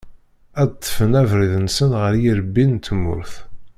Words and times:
Ad 0.61 0.67
d-ṭṭfen 0.71 1.11
abrid-nsen 1.21 1.91
ɣer 2.01 2.13
yirebbi 2.21 2.65
n 2.65 2.73
tmurt. 2.75 3.33